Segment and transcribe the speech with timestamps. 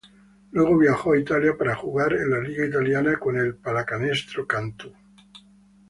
[0.49, 4.91] Luego viajó a Italia para jugar en la liga italiana con el Pallacanestro Cantú.